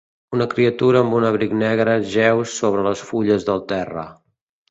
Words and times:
Una 0.35 0.45
criatura 0.53 1.01
amb 1.03 1.17
un 1.17 1.25
abric 1.27 1.51
negre 1.59 1.93
jeu 2.15 2.41
sobre 2.55 2.85
les 2.87 3.05
fulles 3.11 3.49
del 3.51 3.65
terra. 3.75 4.07